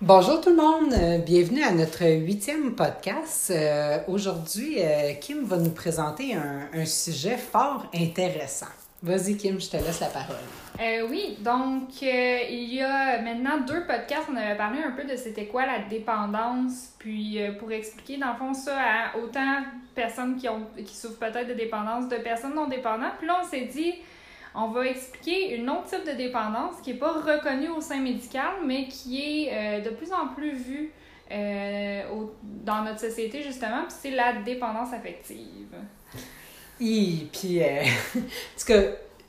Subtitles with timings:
[0.00, 3.50] Bonjour tout le monde, euh, bienvenue à notre huitième podcast.
[3.50, 8.68] Euh, Aujourd'hui, euh, Kim va nous présenter un, sujet fort intéressant.
[9.02, 10.36] Vas-y Kim, je te laisse la parole.
[11.10, 15.46] Oui, donc il y a maintenant deux podcasts, on avait parlé un peu de c'était
[15.46, 20.48] quoi la dépendance, puis pour expliquer dans le fond ça à autant de personnes qui,
[20.48, 23.14] ont, qui souffrent peut-être de dépendance, de personnes non dépendantes.
[23.18, 23.94] Puis là, on s'est dit,
[24.58, 28.52] on va expliquer une autre type de dépendance qui n'est pas reconnue au sein médical,
[28.64, 30.92] mais qui est euh, de plus en plus vue
[31.30, 35.68] euh, au- dans notre société justement, c'est la dépendance affective.
[37.32, 37.82] Puis, euh,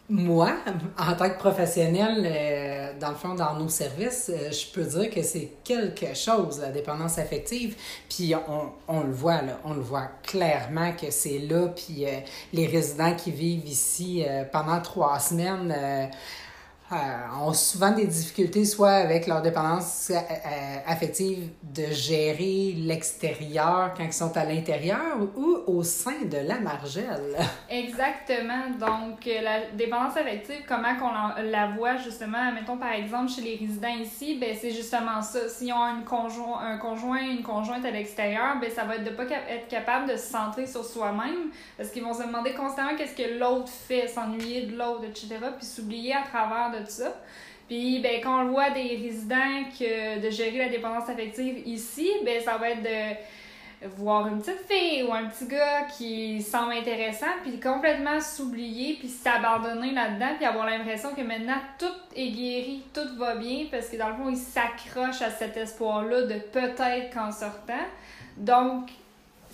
[0.09, 0.53] moi,
[0.97, 5.11] en tant que professionnel, euh, dans le fond, dans nos services, euh, je peux dire
[5.11, 7.75] que c'est quelque chose, la dépendance affective.
[8.09, 11.67] Puis on, on le voit, là, on le voit clairement que c'est là.
[11.67, 12.19] Puis euh,
[12.53, 15.73] les résidents qui vivent ici pendant trois semaines
[17.41, 24.03] ont souvent des difficultés, soit avec leur dépendance euh, euh, affective, de gérer l'extérieur quand
[24.03, 27.37] ils sont à l'intérieur ou au sein de la margelle.
[27.69, 28.69] Exactement.
[28.79, 33.55] Donc, euh, la dépendance affective, comment qu'on la, voit justement, mettons par exemple chez les
[33.55, 35.47] résidents ici, ben c'est justement ça.
[35.47, 39.11] S'ils ont une conjoint, un conjoint, une conjointe à l'extérieur, ben ça va être de
[39.11, 43.15] pas être capable de se centrer sur soi-même parce qu'ils vont se demander constamment qu'est-ce
[43.15, 45.37] que l'autre fait, s'ennuyer de l'autre, etc.
[45.57, 47.13] Puis s'oublier à travers de tout ça.
[47.67, 52.09] Puis, ben, quand on le voit des résidents que de gérer la dépendance affective ici,
[52.25, 56.73] ben, ça va être de voir une petite fille ou un petit gars qui semble
[56.73, 61.85] intéressant, puis complètement s'oublier, puis s'abandonner là-dedans, puis avoir l'impression que maintenant tout
[62.15, 66.23] est guéri, tout va bien, parce que dans le fond, il s'accroche à cet espoir-là
[66.23, 67.85] de peut-être qu'en sortant.
[68.35, 68.89] Donc,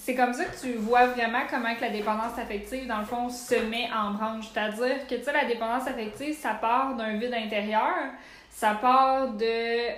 [0.06, 3.28] c'est comme ça que tu vois vraiment comment que la dépendance affective, dans le fond,
[3.28, 4.46] se met en branche.
[4.54, 8.12] C'est-à-dire que, tu sais, la dépendance affective, ça part d'un vide intérieur,
[8.52, 9.90] ça part de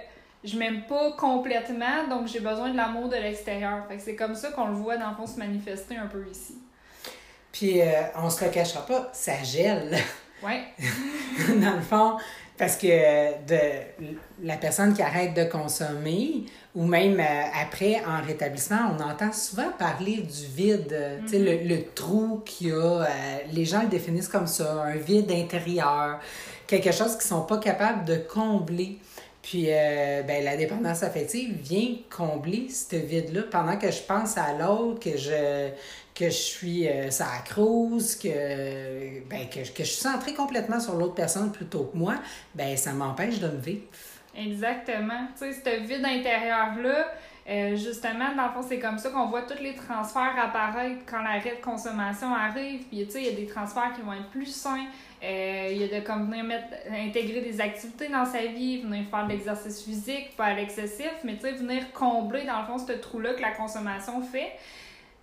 [0.45, 3.85] je m'aime pas complètement, donc j'ai besoin de l'amour de l'extérieur.
[3.89, 6.25] Fait que c'est comme ça qu'on le voit, dans le fond, se manifester un peu
[6.31, 6.57] ici.
[7.51, 9.97] Puis euh, on se le cachera pas, ça gèle,
[10.41, 10.61] Ouais.
[11.59, 12.17] dans le fond,
[12.57, 13.59] parce que de
[14.43, 16.45] la personne qui arrête de consommer,
[16.75, 17.23] ou même euh,
[17.61, 22.41] après en rétablissement, on entend souvent parler du vide, euh, tu sais, le, le trou
[22.45, 22.75] qu'il y a.
[22.75, 23.05] euh,
[23.51, 26.19] les gens le définissent comme ça, un vide intérieur,
[26.65, 28.99] quelque chose qu'ils sont pas capables de combler.
[29.41, 34.51] Puis, euh, ben, la dépendance affective vient combler ce vide-là pendant que je pense à
[34.51, 35.69] l'autre, que je,
[36.17, 40.95] que je suis euh, ça crouse, que, ben, que, que je suis centrée complètement sur
[40.95, 42.15] l'autre personne plutôt que moi,
[42.55, 43.83] ben, ça m'empêche de me vivre.
[44.35, 45.27] Exactement.
[45.37, 47.11] Tu sais, ce vide intérieur-là,
[47.49, 51.21] euh, justement, dans le fond, c'est comme ça qu'on voit tous les transferts apparaître quand
[51.21, 52.83] l'arrêt de consommation arrive.
[52.87, 54.85] Puis, tu sais, il y a des transferts qui vont être plus sains.
[55.23, 59.05] Euh, il y a de comme venir mettre, intégrer des activités dans sa vie, venir
[59.09, 62.77] faire de l'exercice physique, pas à l'excessif, mais tu sais, venir combler, dans le fond,
[62.77, 64.51] ce trou-là que la consommation fait.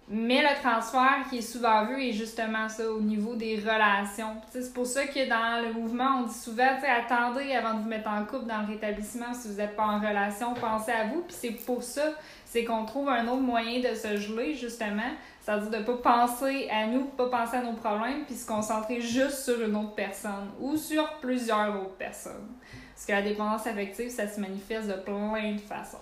[0.06, 4.36] Mais le transfert qui est souvent vu est justement ça, au niveau des relations.
[4.50, 8.10] C'est pour ça que dans le mouvement, on dit souvent, attendez avant de vous mettre
[8.10, 11.22] en couple dans le rétablissement si vous n'êtes pas en relation, pensez à vous.
[11.22, 12.02] Puis c'est pour ça,
[12.44, 15.10] c'est qu'on trouve un autre moyen de se geler, justement.
[15.40, 19.00] C'est-à-dire de ne pas penser à nous, pas penser à nos problèmes, puis se concentrer
[19.00, 22.52] juste sur une autre personne ou sur plusieurs autres personnes.
[22.94, 25.98] Parce que la dépendance affective, ça se manifeste de plein de façons.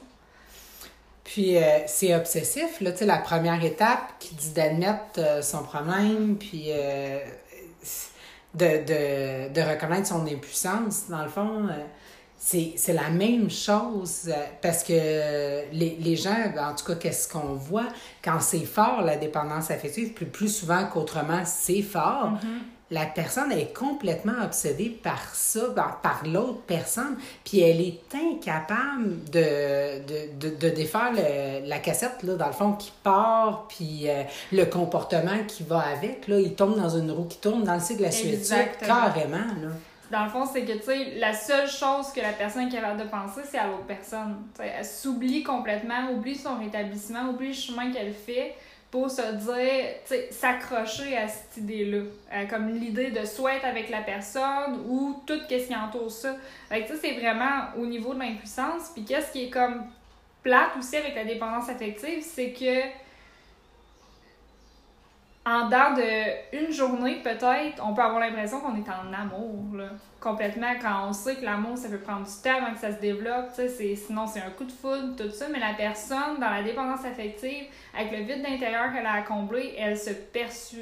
[1.24, 6.36] Puis euh, c'est obsessif, tu sais, la première étape qui dit d'admettre euh, son problème,
[6.38, 7.18] puis euh,
[8.54, 11.68] de, de, de reconnaître son impuissance, dans le fond,
[12.36, 14.92] c'est c'est la même chose parce que
[15.72, 17.88] les, les gens, en tout cas, qu'est-ce qu'on voit,
[18.22, 22.32] quand c'est fort, la dépendance affective, plus, plus souvent qu'autrement, c'est fort,
[22.92, 29.25] la personne est complètement obsédée par ça, par, par l'autre personne, puis elle est incapable
[29.32, 34.08] de, de, de, de défaire le- la cassette, là, dans le fond, qui part, puis
[34.08, 37.75] euh, le comportement qui va avec, là, il tombe dans une roue qui tourne, dans
[37.75, 38.44] le cycle de la suite,
[38.86, 39.69] carrément, là.
[40.10, 43.00] Dans le fond, c'est que, tu sais, la seule chose que la personne est capable
[43.02, 44.36] de penser, c'est à l'autre personne.
[44.61, 48.55] Elle s'oublie complètement, oublie son rétablissement, oublie le chemin qu'elle fait
[48.92, 52.02] pour se dire, tu sais, s'accrocher à cette idée-là.
[52.34, 56.36] Euh, comme l'idée de être avec la personne ou tout ce qui entoure ça.
[56.68, 58.90] Fait que, sais, c'est vraiment au niveau de l'impuissance.
[58.94, 59.86] Puis qu'est-ce qui est comme
[60.42, 62.82] plate aussi avec la dépendance affective, c'est que
[65.44, 69.88] en dedans de une journée, peut-être, on peut avoir l'impression qu'on est en amour, là.
[70.20, 73.00] Complètement, quand on sait que l'amour, ça peut prendre du temps avant que ça se
[73.00, 76.62] développe, c'est- sinon c'est un coup de foudre, tout ça, mais la personne, dans la
[76.62, 77.64] dépendance affective,
[77.98, 79.22] avec le vide d'intérieur qu'elle a à
[79.76, 80.76] elle se perçu...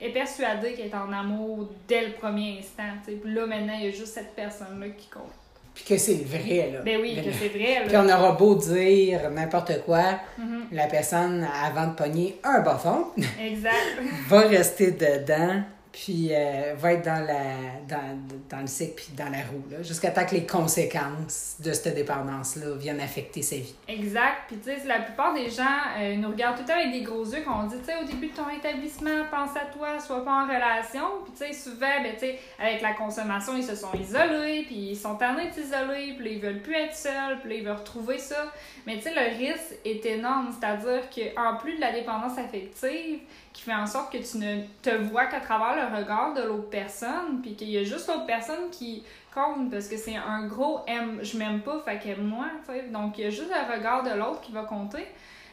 [0.00, 2.84] est persuadée qu'elle est en amour dès le premier instant,
[3.24, 5.32] là, maintenant, il y a juste cette personne-là qui compte.
[5.76, 6.80] Puis que c'est vrai, là.
[6.84, 10.64] Ben oui, que c'est vrai, Puis on aura beau dire n'importe quoi, Mhm.
[10.72, 13.08] la personne, avant de pogner un fond,
[13.40, 14.00] Exact.
[14.28, 15.62] va rester dedans,
[15.96, 18.18] puis euh, va être dans, la, dans,
[18.50, 22.74] dans le cycle, puis dans la roue, jusqu'à temps que les conséquences de cette dépendance-là
[22.76, 23.74] viennent affecter sa vie.
[23.88, 24.42] Exact.
[24.46, 25.64] Puis, tu sais, la plupart des gens
[25.98, 27.96] euh, nous regardent tout le temps avec des gros yeux quand on dit, tu sais,
[27.96, 31.06] au début de ton établissement, pense à toi, sois pas en relation.
[31.24, 34.90] Puis, tu sais, souvent, ben, tu sais, avec la consommation, ils se sont isolés, puis
[34.90, 38.18] ils sont tannés de s'isoler, puis ils veulent plus être seuls, puis ils veulent retrouver
[38.18, 38.52] ça.
[38.86, 40.50] Mais, tu sais, le risque est énorme.
[40.52, 43.20] C'est-à-dire qu'en plus de la dépendance affective,
[43.56, 46.70] qui fait en sorte que tu ne te vois qu'à travers le regard de l'autre
[46.70, 49.04] personne, puis qu'il y a juste l'autre personne qui
[49.34, 52.46] compte, parce que c'est un gros aime, je m'aime pas, fait qu'aime-moi.
[52.90, 55.06] Donc, il y a juste le regard de l'autre qui va compter.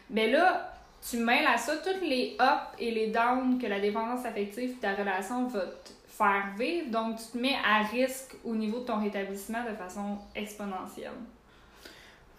[0.09, 0.73] Mais là,
[1.09, 4.81] tu mêles à ça toutes les ups et les downs que la dépendance affective de
[4.81, 6.89] ta relation va te faire vivre.
[6.91, 11.11] Donc, tu te mets à risque au niveau de ton rétablissement de façon exponentielle.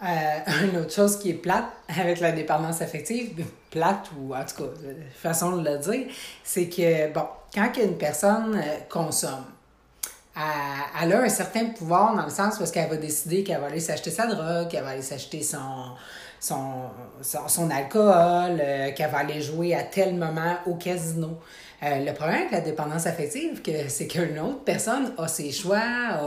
[0.05, 4.65] Euh, une autre chose qui est plate avec la dépendance affective, plate ou en tout
[4.65, 6.07] cas, euh, façon de le dire,
[6.43, 9.45] c'est que, bon, quand une personne euh, consomme,
[10.37, 13.81] elle, a un certain pouvoir dans le sens parce qu'elle va décider qu'elle va aller
[13.81, 15.95] s'acheter sa drogue, qu'elle va aller s'acheter son,
[16.41, 16.91] son,
[17.23, 18.61] son, alcool,
[18.97, 21.39] qu'elle va aller jouer à tel moment au casino.
[21.81, 26.19] Le problème avec la dépendance affective, que, c'est qu'une autre personne a ses choix,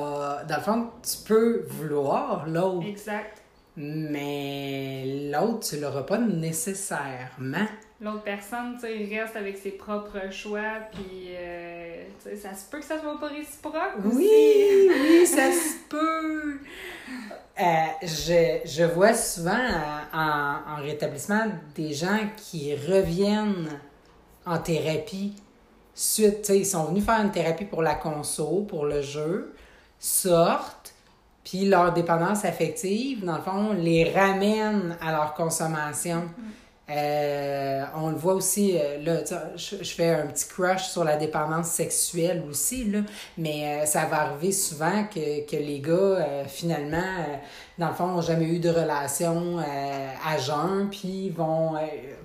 [0.47, 2.87] dans le fond, tu peux vouloir l'autre.
[2.87, 3.41] Exact.
[3.77, 7.67] Mais l'autre, tu l'auras pas nécessairement.
[8.01, 12.53] L'autre personne, tu sais, il reste avec ses propres choix, puis, euh, tu sais, ça
[12.53, 14.17] se peut que ça soit pas réciproque aussi.
[14.17, 16.59] Oui, oui, ça se peut.
[17.59, 17.63] Euh,
[18.01, 21.45] je, je vois souvent euh, en, en rétablissement
[21.75, 23.79] des gens qui reviennent
[24.45, 25.35] en thérapie
[25.97, 29.55] suite, ils sont venus faire une thérapie pour la conso, pour le jeu,
[29.99, 30.76] sortent,
[31.47, 36.23] puis leur dépendance affective, dans le fond, les ramène à leur consommation.
[36.89, 39.19] Euh, on le voit aussi, euh, là,
[39.55, 42.99] je, je fais un petit crush sur la dépendance sexuelle aussi, là,
[43.37, 47.13] mais euh, ça va arriver souvent que, que les gars, euh, finalement,
[47.77, 51.79] dans le fond, n'ont jamais eu de relation euh, à jeun, puis vont, euh,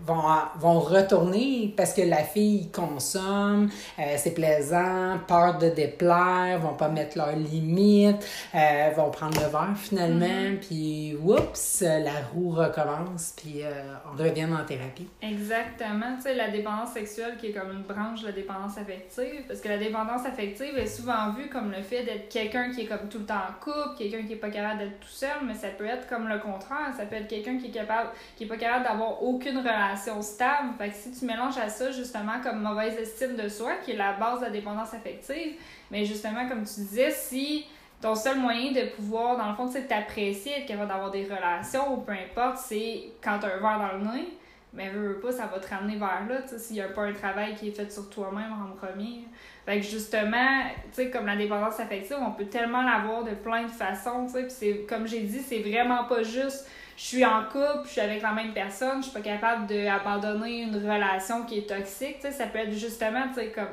[0.06, 0.22] vont,
[0.58, 3.68] vont retourner parce que la fille consomme,
[3.98, 9.48] euh, c'est plaisant, peur de déplaire, vont pas mettre leurs limites, euh, vont prendre le
[9.48, 13.70] verre finalement, puis oups, la roue recommence, puis euh,
[14.12, 15.08] on revient en thérapie.
[15.20, 16.16] Exactement.
[16.16, 19.44] Tu sais, la dépendance sexuelle qui est comme une branche de la dépendance affective.
[19.46, 22.86] Parce que la dépendance affective est souvent vue comme le fait d'être quelqu'un qui est
[22.86, 25.54] comme tout le temps en couple, quelqu'un qui est pas capable d'être tout seul, mais
[25.54, 26.92] ça peut être comme le contraire.
[26.96, 28.10] Ça peut être quelqu'un qui est capable,
[28.48, 30.70] pas capable d'avoir aucune relation stable.
[30.78, 33.96] Fait que si tu mélanges à ça, justement, comme mauvaise estime de soi, qui est
[33.96, 35.54] la base de la dépendance affective,
[35.90, 37.66] mais justement, comme tu disais, si
[38.00, 41.94] ton seul moyen de pouvoir, dans le fond, c'est t'apprécier, être capable d'avoir des relations
[41.94, 44.28] ou peu importe, c'est quand t'as un verre dans le nez,
[44.72, 46.88] mais veux, veux pas, ça va te ramener vers là, tu sais, s'il y a
[46.88, 49.24] pas un travail qui est fait sur toi-même en premier.
[49.66, 53.64] Fait que justement, tu sais, comme la dépendance affective, on peut tellement l'avoir de plein
[53.64, 57.44] de façons, tu sais, c'est, comme j'ai dit, c'est vraiment pas juste je suis en
[57.44, 61.58] couple, je suis avec la même personne, je suis pas capable d'abandonner une relation qui
[61.58, 63.64] est toxique, tu sais, ça peut être justement, tu sais, comme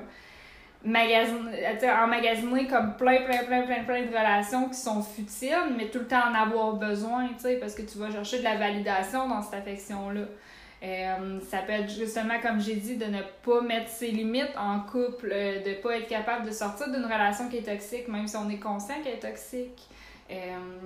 [0.86, 6.08] emmagasiner comme plein, plein, plein, plein, plein de relations qui sont futiles, mais tout le
[6.08, 9.42] temps en avoir besoin, tu sais, parce que tu vas chercher de la validation dans
[9.42, 10.22] cette affection-là.
[10.82, 14.80] Euh, ça peut être justement, comme j'ai dit, de ne pas mettre ses limites en
[14.80, 18.38] couple, euh, de pas être capable de sortir d'une relation qui est toxique, même si
[18.38, 19.90] on est conscient qu'elle est toxique.
[20.32, 20.36] Euh,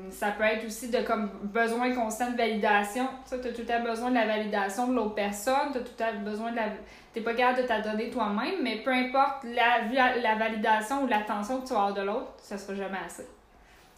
[0.09, 3.07] ça peut être aussi de comme besoin constant de validation.
[3.27, 5.91] Tu as tout le temps besoin de la validation de l'autre personne, tu as tout
[5.99, 6.69] le temps besoin de la.
[7.13, 11.67] T'es pas capable de t'adonner toi-même, mais peu importe la, la, validation ou l'attention que
[11.67, 13.27] tu vas de l'autre, ça sera jamais assez.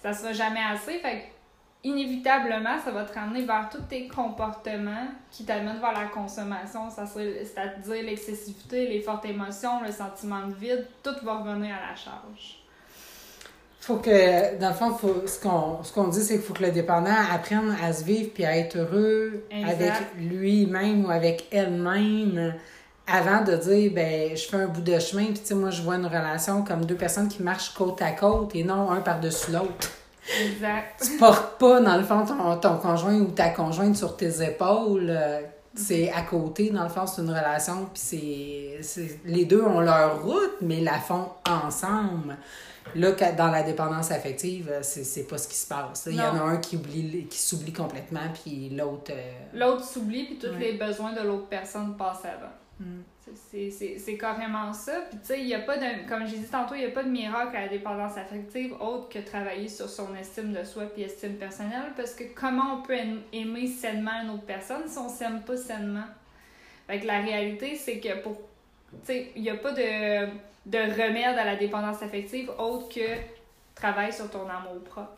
[0.01, 0.97] Ça sera jamais assez.
[0.99, 1.29] Fait
[1.85, 6.89] inévitablement, ça va te ramener vers tous tes comportements qui t'amènent vers la consommation.
[6.89, 12.61] C'est-à-dire l'excessivité, les fortes émotions, le sentiment de vide, tout va revenir à la charge.
[13.79, 16.63] Faut que, dans le fond, faut, ce qu'on ce qu'on dit, c'est qu'il faut que
[16.63, 19.69] le dépendant apprenne à se vivre puis à être heureux Exact.
[19.69, 22.55] avec lui-même ou avec elle-même
[23.05, 25.83] avant de dire, ben, je fais un bout de chemin, puis tu sais, moi, je
[25.83, 29.51] vois une relation comme deux personnes qui marchent côte à côte et non un par-dessus
[29.51, 29.91] l'autre.
[30.43, 31.01] Exact.
[31.03, 35.07] Tu portes pas, dans le fond, ton, ton conjoint ou ta conjointe sur tes épaules.
[35.09, 35.41] euh,
[35.75, 38.01] C'est à côté, dans le fond, c'est une relation, puis
[38.81, 39.19] c'est-.
[39.25, 42.37] Les deux ont leur route, mais la font ensemble.
[42.95, 46.07] Là, dans la dépendance affective, euh, c'est pas ce qui se passe.
[46.09, 49.11] Il y en a un qui oublie qui s'oublie complètement, puis l'autre.
[49.11, 50.59] euh, L'autre s'oublie, puis tous Ouais.
[50.59, 52.51] les besoins de l'autre personne passent avant.
[52.79, 53.01] Mm.
[53.33, 55.01] C'est carrément ça.
[55.09, 56.07] Puis, tu sais, il n'y a pas de.
[56.07, 59.09] Comme j'ai dit tantôt, il n'y a pas de miracle à la dépendance affective autre
[59.09, 61.93] que travailler sur son estime de soi puis estime personnelle.
[61.95, 62.97] Parce que comment on peut
[63.33, 66.05] aimer sainement une autre personne si on s'aime pas sainement?
[66.87, 68.37] Fait que la réalité, c'est que pour.
[68.91, 70.27] Tu sais, il n'y a pas de,
[70.65, 73.17] de remède à la dépendance affective autre que
[73.73, 75.09] travailler sur ton amour propre.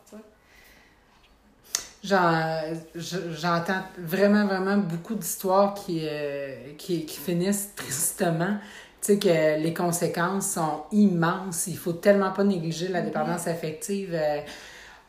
[2.07, 8.57] J'entends vraiment, vraiment beaucoup d'histoires qui, euh, qui, qui, finissent tristement.
[9.01, 11.67] Tu sais que les conséquences sont immenses.
[11.67, 14.11] Il faut tellement pas négliger la dépendance affective.
[14.13, 14.39] Euh,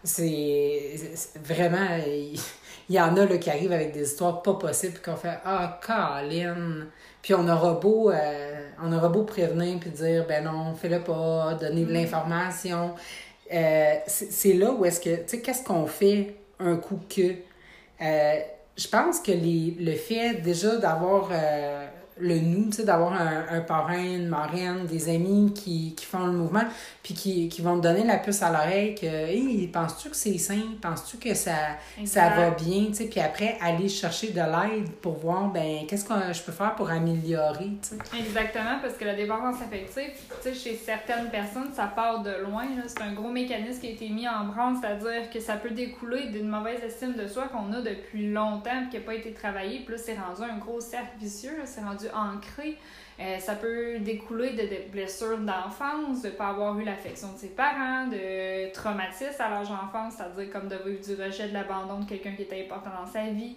[0.02, 0.96] c'est
[1.42, 1.86] vraiment.
[2.90, 5.78] Il y en a là, qui arrivent avec des histoires pas possibles, qu'on fait Ah,
[5.84, 6.86] Colin!
[7.20, 11.54] Puis on aura beau, euh, on aura beau prévenir puis dire Ben non, fais-le pas,
[11.60, 11.94] donner de mm.
[11.94, 12.94] l'information.
[13.48, 15.16] c'est là où est-ce que.
[15.16, 17.34] Tu sais, qu'est-ce qu'on fait un coup que.
[18.00, 18.40] Euh,
[18.76, 21.86] je pense que les, le fait déjà d'avoir euh,
[22.20, 26.64] le nous, d'avoir un, un, parrain, une marraine, des amis qui, qui font le mouvement,
[27.02, 30.38] puis qui, qui, vont te donner la puce à l'oreille que hey, penses-tu que c'est
[30.38, 30.60] sain?
[30.80, 31.52] Penses-tu que ça,
[32.04, 32.86] ça va bien?
[32.92, 36.90] Puis après, aller chercher de l'aide pour voir ben qu'est-ce que je peux faire pour
[36.90, 37.70] améliorer.
[37.82, 37.96] sais.
[38.18, 40.12] Exactement, parce que la dépendance affective,
[40.54, 42.66] chez certaines personnes, ça part de loin.
[42.86, 46.26] C'est un gros mécanisme qui a été mis en branle, c'est-à-dire que ça peut découler
[46.26, 49.80] d'une mauvaise estime de soi qu'on a depuis longtemps et qui n'a pas été travaillé.
[49.80, 52.76] Puis là, c'est rendu un gros cercle vicieux, c'est rendu ancré.
[53.20, 57.48] Euh, ça peut découler de, blessures d'enfance, de ne pas avoir eu l'affection de ses
[57.48, 62.08] parents, de traumatismes à l'âge d'enfance, c'est-à-dire comme de vivre du rejet, de l'abandon de
[62.08, 63.56] quelqu'un qui était important dans sa vie.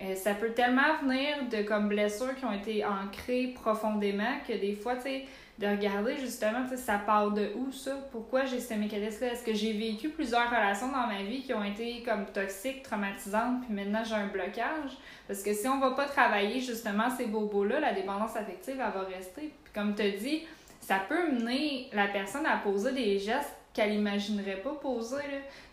[0.00, 4.74] Euh, ça peut tellement venir de comme blessures qui ont été ancrées profondément que des
[4.74, 5.24] fois, tu sais,
[5.60, 7.94] de regarder justement, ça part de où ça?
[8.10, 9.32] Pourquoi j'ai ce mécanisme-là?
[9.32, 13.66] Est-ce que j'ai vécu plusieurs relations dans ma vie qui ont été comme toxiques, traumatisantes,
[13.66, 14.96] puis maintenant j'ai un blocage?
[15.28, 19.06] Parce que si on va pas travailler justement ces bobos-là, la dépendance affective, elle va
[19.14, 19.52] rester.
[19.62, 20.46] Puis comme tu dit,
[20.80, 25.16] ça peut mener la personne à poser des gestes qu'elle imaginerait pas poser.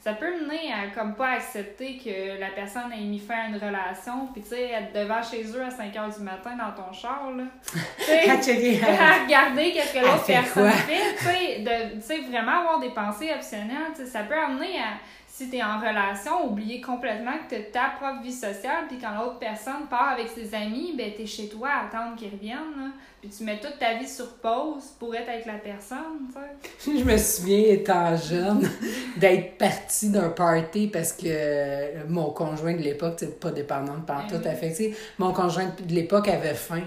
[0.07, 3.55] Ça peut mener à comme pas accepter que la personne ait mis fin à une
[3.55, 6.93] relation, puis tu sais, être devant chez eux à 5 h du matin dans ton
[6.93, 7.43] char, là.
[7.75, 14.21] à regarder qu'est-ce que l'autre personne fait, tu sais, vraiment avoir des pensées optionnelles, ça
[14.23, 14.95] peut amener à
[15.37, 19.13] si tu es en relation, oublier complètement que tu ta propre vie sociale, puis quand
[19.21, 22.91] l'autre personne part avec ses amis, ben tu es chez toi à attendre qu'ils reviennent.
[23.21, 26.27] Puis tu mets toute ta vie sur pause pour être avec la personne.
[26.85, 28.69] Je me souviens, étant jeune,
[29.17, 34.35] d'être partie d'un party parce que mon conjoint de l'époque, tu pas dépendante par tout,
[34.45, 34.95] affecté.
[35.17, 36.83] Mon conjoint de l'époque avait faim.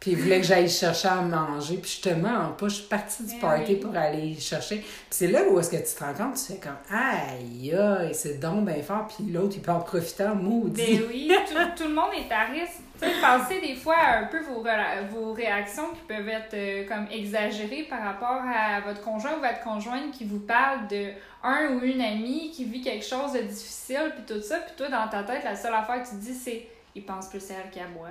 [0.00, 1.78] Puis il voulait que j'aille chercher à manger.
[1.78, 4.78] Puis je te mens pas, je suis partie du eh party pour aller chercher.
[4.78, 8.14] Puis c'est là où est-ce que tu te rends compte, tu fais comme aïe, aïe,
[8.14, 9.08] c'est donc bien fort.
[9.08, 10.98] Puis l'autre, il peut en profiter en maudit.
[10.98, 11.32] Ben oui,
[11.76, 12.80] tout, le monde est à risque.
[13.00, 14.62] Tu sais, pensez des fois un peu vos,
[15.10, 19.62] vos réactions qui peuvent être euh, comme exagérées par rapport à votre conjoint ou votre
[19.62, 24.12] conjointe qui vous parle de un ou une amie qui vit quelque chose de difficile,
[24.14, 24.58] puis tout ça.
[24.58, 27.50] Puis toi, dans ta tête, la seule affaire que tu dis, c'est il pense plus
[27.50, 28.08] à elle qu'à moi.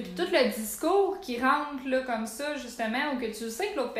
[0.00, 3.76] Puis tout le discours qui rentre là, comme ça, justement, ou que tu sais que
[3.76, 3.94] l'autre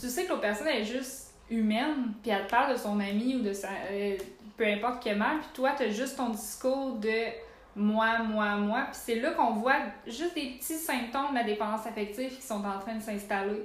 [0.00, 3.42] tu sais que l'autre personne est juste humaine, puis elle parle de son ami ou
[3.42, 3.68] de sa.
[3.90, 4.16] Euh,
[4.56, 7.30] peu importe comment, puis toi, tu as juste ton discours de
[7.76, 8.82] moi, moi, moi.
[8.90, 12.62] Puis c'est là qu'on voit juste des petits symptômes de la dépendance affective qui sont
[12.64, 13.62] en train de s'installer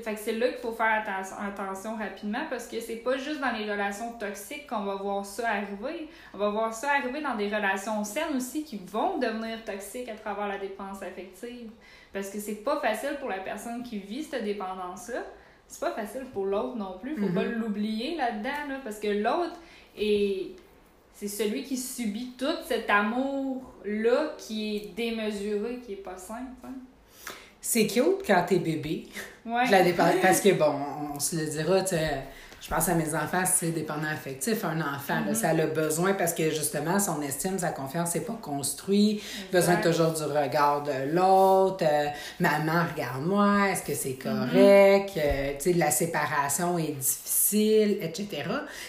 [0.00, 1.04] fait que c'est là qu'il faut faire
[1.40, 5.50] attention rapidement parce que c'est pas juste dans les relations toxiques qu'on va voir ça
[5.50, 6.08] arriver.
[6.32, 10.14] On va voir ça arriver dans des relations saines aussi qui vont devenir toxiques à
[10.14, 11.70] travers la dépendance affective.
[12.12, 15.24] Parce que c'est pas facile pour la personne qui vit cette dépendance-là.
[15.68, 17.16] C'est pas facile pour l'autre non plus.
[17.16, 17.58] Faut pas mm-hmm.
[17.58, 19.58] l'oublier là-dedans, là, parce que l'autre
[19.96, 20.52] est
[21.14, 26.50] c'est celui qui subit tout cet amour-là qui est démesuré, qui est pas simple.
[27.64, 29.06] C'est cute quand t'es bébé.
[29.46, 29.64] Ouais.
[30.20, 30.74] parce que, bon,
[31.14, 31.94] on, se le dira, tu
[32.62, 34.64] je pense à mes enfants, c'est dépendant affectif.
[34.64, 38.20] Un enfant, là, ça a le besoin parce que justement, son estime, sa confiance n'est
[38.20, 39.20] pas construit.
[39.52, 41.82] Besoin toujours du regard de l'autre.
[41.82, 42.06] Euh,
[42.38, 44.50] maman, regarde-moi, est-ce que c'est mm-hmm.
[44.50, 45.10] correct?
[45.16, 48.44] Euh, tu sais, la séparation est difficile, etc.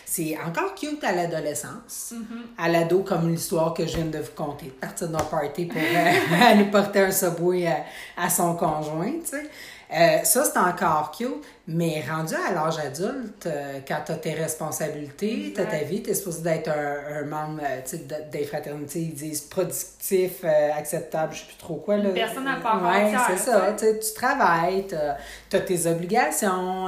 [0.05, 2.13] C'est encore cute à l'adolescence.
[2.13, 2.63] Mm-hmm.
[2.63, 4.67] À l'ado, comme l'histoire que je viens de vous conter.
[4.67, 7.85] Partir d'un party pour euh, aller porter un subway à,
[8.17, 9.49] à son conjoint, tu sais.
[9.91, 11.29] Euh, ça, c'est encore cute,
[11.67, 16.01] mais rendu à l'âge adulte, euh, quand tu as tes responsabilités, tu as ta vie,
[16.01, 21.39] tu es supposé d'être un, un, membre euh, des fraternités, ils disent productif, acceptable, je
[21.39, 21.97] sais plus trop quoi.
[21.97, 22.09] Là.
[22.09, 23.75] Une personne à part ouais, c'est ça.
[23.77, 26.87] Tu travailles, tu as, tes obligations.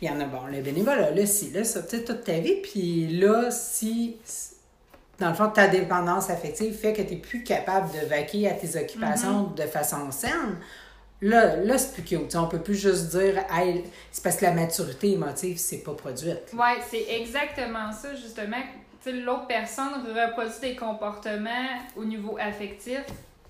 [0.00, 2.62] Il y en a, bon, le bénévolat, là, si, là, ça, toute ta vie.
[2.62, 4.16] Puis là, si
[5.18, 8.52] dans le fond, ta dépendance affective fait que tu n'es plus capable de vaquer à
[8.52, 9.54] tes occupations mm-hmm.
[9.54, 10.58] de façon saine,
[11.20, 12.34] Là, là c'est plus cute.
[12.36, 16.52] On peut plus juste dire, hey, c'est parce que la maturité émotive, c'est pas produite.
[16.52, 18.62] Oui, c'est exactement ça, justement.
[19.06, 23.00] L'autre personne reproduit des comportements au niveau affectif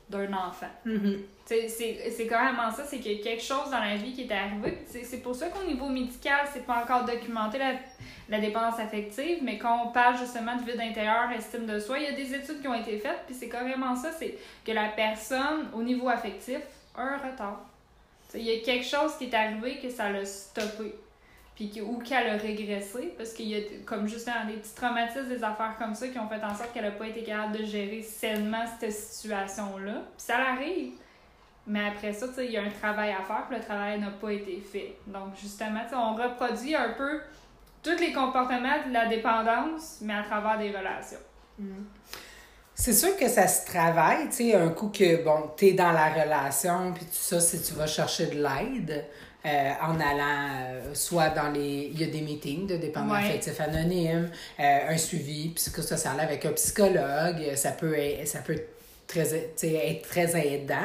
[0.08, 0.68] d'un enfant.
[0.87, 1.18] Mm-hmm.
[1.46, 4.78] C'est carrément ça, c'est qu'il y a quelque chose dans la vie qui est arrivé.
[4.87, 7.72] C'est pour ça qu'au niveau médical, c'est pas encore documenté la,
[8.28, 12.04] la, dépendance affective, mais quand on parle justement de vide intérieur, estime de soi, il
[12.04, 14.88] y a des études qui ont été faites, puis c'est carrément ça, c'est que la
[14.88, 16.60] personne, au niveau affectif,
[16.99, 17.61] un retard.
[18.35, 20.95] Il y a quelque chose qui est arrivé que ça l'a stoppé
[21.59, 25.43] puis ou qu'elle a régressé, parce qu'il y a, comme justement, des petits traumatismes, des
[25.43, 28.00] affaires comme ça qui ont fait en sorte qu'elle n'a pas été capable de gérer
[28.00, 29.95] sainement cette situation-là.
[29.95, 30.93] Puis ça l'arrive.
[31.67, 34.33] Mais après ça, il y a un travail à faire, puis le travail n'a pas
[34.33, 34.99] été fait.
[35.09, 37.21] Donc, justement, on reproduit un peu
[37.83, 41.19] tous les comportements de la dépendance, mais à travers des relations.
[41.59, 41.73] Mm.
[42.80, 46.11] C'est sûr que ça se travaille, tu sais, un coup que, bon, t'es dans la
[46.11, 49.04] relation, puis tout ça, si tu vas chercher de l'aide,
[49.44, 51.90] euh, en allant euh, soit dans les.
[51.92, 54.30] Il y a des meetings de dépendants affectifs anonymes,
[54.61, 58.61] euh, un suivi psychosocial avec un psychologue, ça peut, ça peut
[59.09, 60.77] très, être très aidant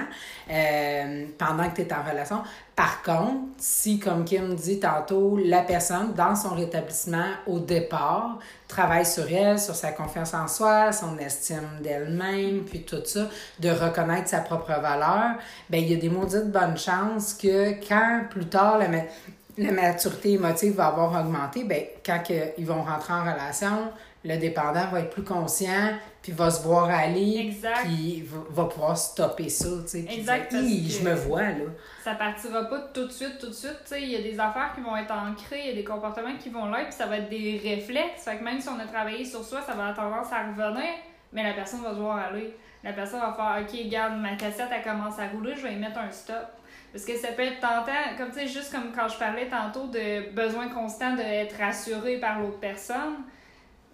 [0.50, 2.42] euh, pendant que tu es en relation.
[2.76, 9.06] Par contre, si, comme Kim dit tantôt, la personne, dans son rétablissement au départ, travaille
[9.06, 13.28] sur elle, sur sa confiance en soi, son estime d'elle-même, puis tout ça,
[13.60, 15.36] de reconnaître sa propre valeur,
[15.70, 20.74] ben il y a des maudites bonnes chances que quand plus tard la, maturité émotive
[20.76, 22.24] va avoir augmenté, ben quand
[22.58, 23.92] ils vont rentrer en relation,
[24.26, 25.92] le dépendant va être plus conscient,
[26.24, 27.84] puis va se voir aller, exact.
[27.84, 30.06] puis va, pouvoir stopper ça, tu sais.
[30.10, 30.54] Exact.
[30.54, 31.66] je me vois, là.
[32.02, 34.02] Ça partira pas tout de suite, tout de suite, tu sais.
[34.02, 36.48] Il y a des affaires qui vont être ancrées, il y a des comportements qui
[36.48, 38.24] vont l'être, puis ça va être des réflexes.
[38.24, 40.90] Fait que même si on a travaillé sur soi, ça va avoir tendance à revenir,
[41.34, 42.56] mais la personne va se voir aller.
[42.86, 45.78] La personne va faire, OK, regarde, ma cassette, elle commence à rouler, je vais y
[45.78, 46.48] mettre un stop.
[46.94, 49.88] Parce que ça peut être tentant, comme tu sais, juste comme quand je parlais tantôt
[49.88, 53.24] de besoin constant d'être rassuré par l'autre personne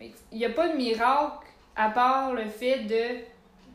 [0.02, 3.20] il n'y a pas de miracle à part le fait de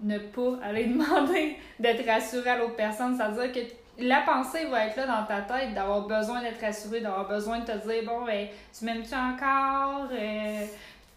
[0.02, 3.16] ne pas aller demander d'être rassuré à l'autre personne.
[3.16, 3.60] C'est-à-dire que
[3.98, 7.66] la pensée va être là dans ta tête, d'avoir besoin d'être rassuré, d'avoir besoin de
[7.66, 10.08] te dire bon, ben, tu m'aimes-tu encore?
[10.12, 10.66] Euh,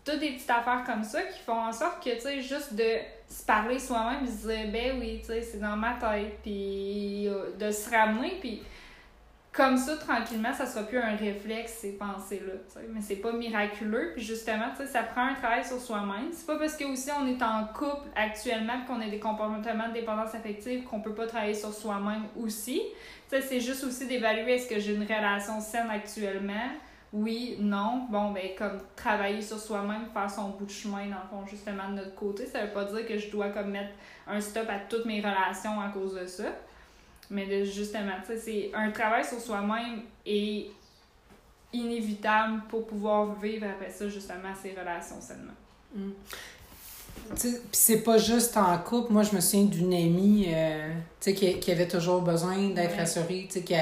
[0.05, 2.97] toutes des petites affaires comme ça qui font en sorte que, tu sais, juste de
[3.29, 7.51] se parler soi-même, se dire ben oui, tu sais, c'est dans ma tête, puis euh,
[7.59, 8.63] de se ramener, puis
[9.57, 12.53] comme ça, tranquillement, ça sera plus un réflexe, ces pensées-là.
[12.93, 14.11] Mais c'est pas miraculeux.
[14.13, 16.29] Puis justement, ça prend un travail sur soi-même.
[16.31, 19.93] C'est pas parce que aussi on est en couple actuellement qu'on a des comportements de
[19.93, 22.83] dépendance affective qu'on peut pas travailler sur soi-même aussi.
[23.29, 26.69] C'est juste aussi d'évaluer est-ce que j'ai une relation saine actuellement?
[27.11, 28.05] Oui, non.
[28.11, 31.89] Bon, ben, comme travailler sur soi-même, faire son bout de chemin, dans le fond, justement,
[31.89, 32.45] de notre côté.
[32.45, 33.93] Ça veut pas dire que je dois comme mettre
[34.27, 36.43] un stop à toutes mes relations à cause de ça.
[37.29, 40.67] Mais justement, c'est un travail sur soi-même est
[41.73, 45.53] inévitable pour pouvoir vivre après ça, justement, ces relations sainement.
[45.93, 46.11] Mm.
[47.35, 49.11] Puis c'est pas juste en couple.
[49.11, 53.75] Moi, je me souviens d'une amie euh, qui, qui avait toujours besoin d'être rassurée, qui,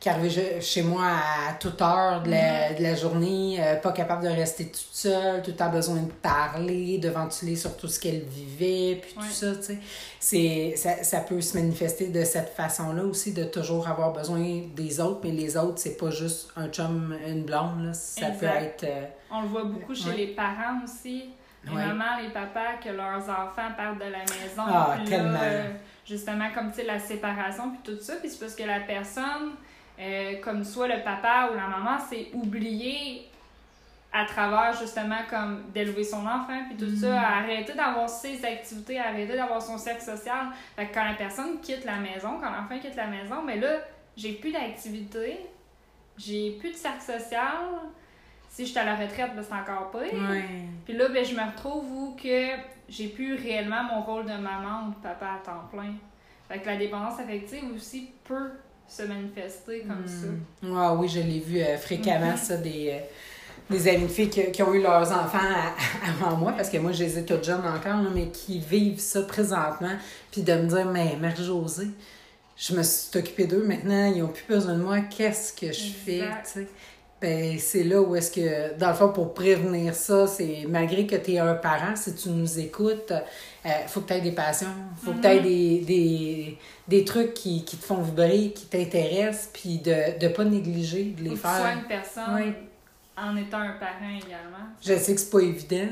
[0.00, 2.78] qui arrivait chez moi à toute heure de la, mm-hmm.
[2.78, 6.10] de la journée, euh, pas capable de rester toute seule, tout le temps besoin de
[6.10, 9.78] parler, de ventiler sur tout ce qu'elle vivait, puis tout ça, tu
[10.18, 10.74] sais.
[10.76, 15.20] Ça, ça peut se manifester de cette façon-là aussi, de toujours avoir besoin des autres,
[15.22, 17.92] mais les autres, c'est pas juste un chum, une blonde, là.
[17.92, 18.84] Ça peut être...
[18.84, 21.26] Euh, On le voit beaucoup chez les parents aussi.
[21.62, 24.62] Les mamans, les papas, que leurs enfants partent de la maison.
[24.66, 25.38] Ah, tellement.
[25.42, 25.68] Euh,
[26.06, 28.14] justement, comme, tu sais, la séparation, puis tout ça.
[28.16, 29.56] Puis c'est parce que la personne
[30.00, 33.28] euh, comme soit le papa ou la maman, c'est oublier
[34.12, 37.24] à travers justement comme d'élever son enfant puis tout ça, mm.
[37.24, 40.48] arrêter d'avoir ses activités, arrêter d'avoir son cercle social.
[40.74, 43.78] Fait que quand la personne quitte la maison, quand l'enfant quitte la maison, mais là,
[44.16, 45.38] j'ai plus d'activité,
[46.16, 47.58] j'ai plus de cercle social.
[48.48, 50.00] Si je suis à la retraite, ben c'est encore pas.
[50.84, 52.48] Puis là, ben, je me retrouve où que
[52.88, 55.92] j'ai plus réellement mon rôle de maman ou de papa à temps plein.
[56.48, 58.50] Fait que la dépendance affective aussi peut
[58.90, 60.26] se manifester comme ça.
[60.62, 60.76] Hmm.
[60.76, 62.36] Ah oui, je l'ai vu euh, fréquemment, mm-hmm.
[62.36, 62.98] ça, des, euh,
[63.70, 65.38] des amis de filles qui, ont eu leurs enfants
[66.18, 69.22] avant moi, parce que moi, je les ai toutes jeunes encore, mais qui vivent ça
[69.22, 69.96] présentement,
[70.32, 71.88] puis de me dire, mais Mère-Josée,
[72.56, 75.92] je me suis occupée d'eux, maintenant, ils n'ont plus besoin de moi, qu'est-ce que je
[75.92, 76.22] fais?
[77.20, 81.16] Ben, c'est là où est-ce que, dans le fond, pour prévenir ça, c'est malgré que
[81.16, 83.12] tu es un parent, si tu nous écoutes,
[83.64, 84.68] il euh, faut que tu aies des passions,
[85.04, 85.84] faut que tu aies mm-hmm.
[85.84, 91.24] des, des, trucs qui, te font vibrer, qui t'intéressent, puis de ne pas négliger de
[91.24, 91.56] les faire.
[91.56, 92.54] Soit une personne
[93.18, 94.70] en étant un parent également.
[94.80, 95.88] Je sais que c'est pas évident.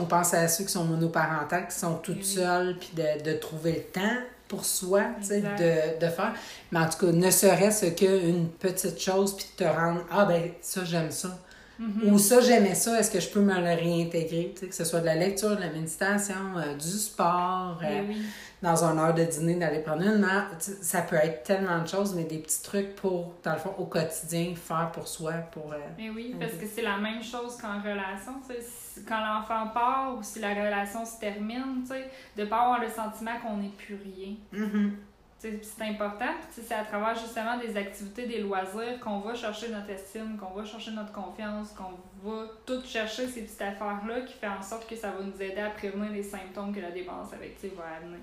[0.00, 3.72] On pense à ceux qui sont monoparentaux, qui sont toutes seules, puis de, de trouver
[3.72, 4.16] le temps
[4.48, 6.32] pour soi, tu sais, de, de faire.
[6.72, 10.84] Mais en tout cas, ne serait-ce qu'une petite chose, puis te rendre, ah ben ça,
[10.84, 11.38] j'aime ça.
[11.78, 12.12] Mhm.
[12.12, 14.52] Ou ça, j'aimais ça, est-ce que je peux me le réintégrer?
[14.54, 17.86] Tu sais, que ce soit de la lecture, de la méditation, euh, du sport, euh,
[17.88, 18.22] Eh oui.
[18.60, 20.26] dans un heure de dîner, d'aller prendre une
[20.58, 23.74] sais, Ça peut être tellement de choses, mais des petits trucs pour, dans le fond,
[23.78, 25.72] au quotidien, faire pour soi, pour...
[25.72, 28.32] euh, Mais oui, parce que c'est la même chose qu'en relation.
[28.48, 28.60] tu sais.
[28.60, 32.80] Si- Quand l'enfant part ou si la relation se termine, tu sais, de pas avoir
[32.80, 34.34] le sentiment qu'on n'est plus rien.
[34.52, 34.96] mhm.
[35.40, 39.90] Puis C'est important, c'est à travers justement des activités, des loisirs qu'on va chercher notre
[39.90, 44.48] estime, qu'on va chercher notre confiance, qu'on va tout chercher ces petites affaires-là qui fait
[44.48, 47.70] en sorte que ça va nous aider à prévenir les symptômes que la dépendance affective
[47.76, 48.18] va amener.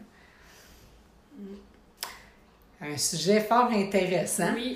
[2.88, 4.54] Un sujet fort intéressant.
[4.54, 4.76] Oui.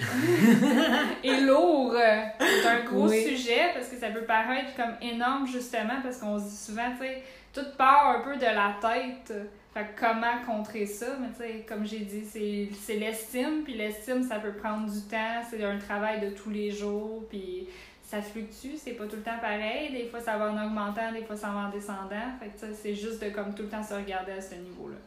[1.23, 1.93] Et lourd.
[1.95, 3.23] euh, C'est un gros Oui.
[3.35, 7.05] sujet parce que ça peut paraître comme énorme justement parce qu'on se dit souvent, tu
[7.05, 7.21] sais,
[7.53, 9.33] tout part un peu de la tête.
[9.73, 11.05] Fait que comment contrer ça?
[11.21, 13.61] Mais tu sais, comme j'ai dit, c'est l'estime.
[13.63, 15.41] Puis l'estime, ça peut prendre du temps.
[15.49, 17.23] C'est un travail de tous les jours.
[17.29, 17.67] Puis
[18.03, 18.75] ça fluctue.
[18.77, 19.91] C'est pas tout le temps pareil.
[19.91, 21.11] Des fois, ça va en augmentant.
[21.11, 22.29] Des fois, ça va en descendant.
[22.39, 24.55] Fait que tu sais, c'est juste de comme tout le temps se regarder à ce
[24.55, 24.97] niveau-là.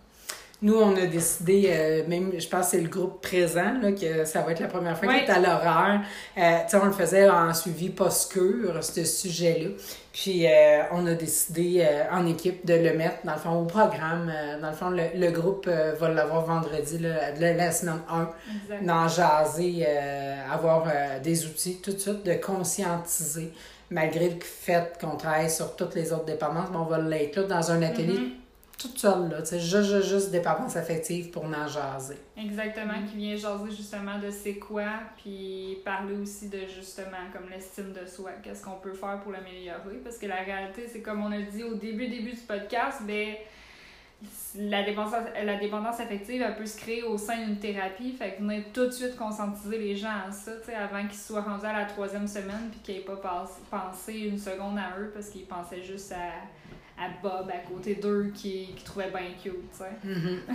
[0.62, 4.25] Nous, on a décidé, euh, même, je pense que c'est le groupe présent, là, que
[4.25, 6.03] ça va être la première fois qu'il est à l'horaire.
[6.38, 9.70] Euh, tu sais, on le faisait en suivi post-cure, ce sujet-là.
[10.12, 14.33] Puis, euh, on a décidé en équipe de le mettre, dans le fond, au programme.
[14.61, 18.29] Dans le fond, le, le groupe va l'avoir vendredi, là, la semaine 1.
[18.64, 18.87] Exact.
[18.87, 19.87] d'en jaser,
[20.53, 20.87] avoir
[21.25, 23.53] des outils tout de suite de conscientiser.
[23.90, 27.42] Malgré le fait qu'on travaille sur toutes les autres dépendances, mais on va l'être là
[27.42, 28.31] dans un atelier Mhm.
[28.83, 32.16] Toute seule, là, tu sais, juste, juste, juste dépendance affective pour en jaser.
[32.37, 34.85] Exactement, qui vient jaser justement de c'est quoi,
[35.16, 39.97] puis parler aussi de justement comme l'estime de soi, qu'est-ce qu'on peut faire pour l'améliorer,
[40.03, 43.35] parce que la réalité, c'est comme on a dit au début début du podcast, ben
[44.57, 45.14] la dépendance,
[45.45, 48.87] la dépendance affective, elle peut se créer au sein d'une thérapie, fait que venir tout
[48.87, 51.87] de suite conscientiser les gens à ça, tu sais, avant qu'ils soient rendus à la
[51.87, 56.12] troisième semaine, puis qu'ils n'aient pas- pensé une seconde à eux, parce qu'ils pensaient juste
[56.12, 56.31] à,
[56.98, 59.90] à Bob à côté d'eux qui, qui trouvaient bien cute, tu sais.
[60.05, 60.40] Mhm.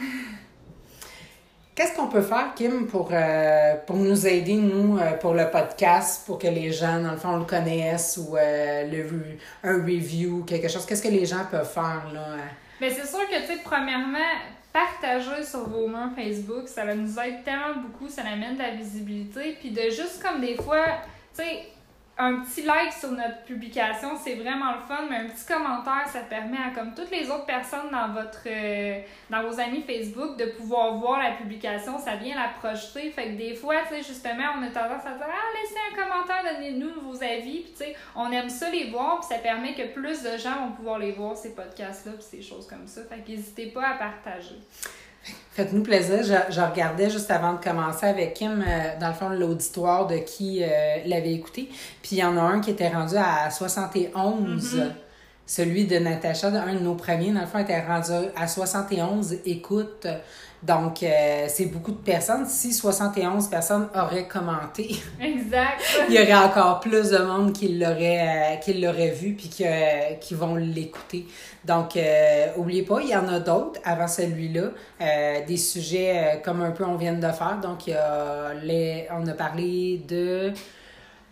[1.77, 6.25] Qu'est-ce qu'on peut faire, Kim, pour, euh, pour nous aider, nous, euh, pour le podcast,
[6.25, 10.67] pour que les gens, dans le fond, le connaissent ou euh, le, un review, quelque
[10.69, 10.87] chose?
[10.87, 12.37] Qu'est-ce que les gens peuvent faire, là?
[12.79, 14.17] c'est sûr que, tu sais, premièrement,
[14.73, 18.71] partager sur vos murs Facebook, ça va nous aide tellement beaucoup, ça amène de la
[18.71, 19.55] visibilité.
[19.59, 20.83] Puis de juste comme des fois,
[21.35, 21.59] tu sais,
[22.19, 26.21] un petit like sur notre publication, c'est vraiment le fun, mais un petit commentaire, ça
[26.21, 28.99] permet à comme toutes les autres personnes dans votre euh,
[29.29, 33.11] dans vos amis Facebook de pouvoir voir la publication, ça vient la projeter.
[33.11, 35.95] Fait que des fois, tu sais, justement, on a tendance à dire Ah, laissez un
[35.95, 37.59] commentaire, donnez-nous vos avis.
[37.59, 40.67] Puis tu sais, on aime ça les voir, puis ça permet que plus de gens
[40.67, 43.01] vont pouvoir les voir, ces podcasts-là, puis ces choses comme ça.
[43.03, 44.55] Fait qu'hésitez pas à partager.
[45.51, 46.19] Faites-nous plaisir.
[46.21, 50.17] Je, je regardais juste avant de commencer avec Kim, euh, dans le fond, l'auditoire de
[50.17, 50.67] qui euh,
[51.05, 51.67] l'avait écouté.
[52.03, 54.75] Puis il y en a un qui était rendu à 71.
[54.75, 54.93] Mhm.
[55.47, 60.05] Celui de Natacha, un de nos premiers, dans le fond, était rendu à 71 écoutes.
[60.61, 62.45] Donc, euh, c'est beaucoup de personnes.
[62.47, 65.79] Si 71 personnes auraient commenté, Exact.
[66.09, 69.63] il y aurait encore plus de monde qui l'aurait euh, qui l'aurait vu puis qui,
[69.65, 71.27] euh, qui vont l'écouter.
[71.63, 74.71] Donc, euh, oubliez pas, il y en a d'autres avant celui-là.
[74.99, 77.59] Euh, des sujets euh, comme un peu on vient de faire.
[77.61, 80.51] Donc, il y a les, on a parlé de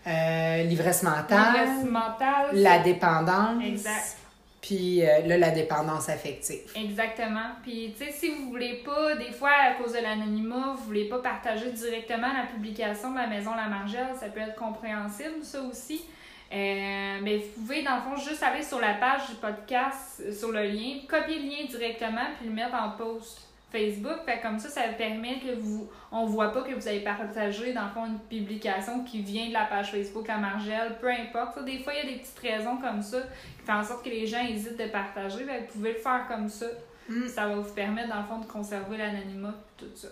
[0.07, 2.49] euh, l'ivresse mentale, mentale.
[2.53, 3.63] la dépendance.
[3.63, 4.17] Exact.
[4.61, 6.71] Puis euh, là, la dépendance affective.
[6.75, 7.51] Exactement.
[7.61, 11.05] Puis, tu sais, si vous voulez pas, des fois, à cause de l'anonymat, vous voulez
[11.07, 15.61] pas partager directement la publication de la Maison La Margelle, ça peut être compréhensible, ça
[15.61, 16.03] aussi.
[16.51, 20.51] Euh, mais vous pouvez, dans le fond, juste aller sur la page du podcast, sur
[20.51, 23.41] le lien, copier le lien directement, puis le mettre en post
[23.75, 24.23] Facebook.
[24.25, 27.85] Fait comme ça, ça permet que vous, on voit pas que vous avez partagé, dans
[27.85, 31.55] le fond, une publication qui vient de la page Facebook La Margelle, peu importe.
[31.55, 34.03] Ça, des fois, il y a des petites raisons comme ça qui font en sorte
[34.03, 35.43] que les gens hésitent de partager.
[35.43, 36.67] Vous pouvez le faire comme ça.
[37.09, 37.27] Mm.
[37.27, 40.07] Ça va vous permettre, dans le fond, de conserver l'anonymat tout ça.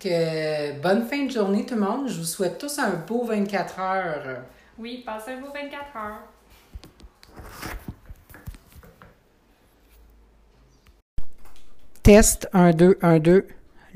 [0.00, 2.08] Que, bonne fin de journée tout le monde.
[2.08, 4.42] Je vous souhaite tous un beau 24 heures.
[4.78, 6.22] Oui, passez un beau 24 heures.
[12.08, 13.32] Test 1, 2, 1, 2.
[13.34, 13.44] Là,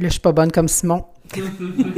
[0.01, 1.07] je suis pas bonne comme Simon.